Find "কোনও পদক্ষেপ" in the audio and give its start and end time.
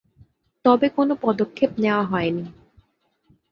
0.89-1.71